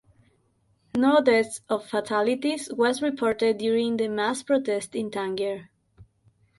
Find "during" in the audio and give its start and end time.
3.59-3.97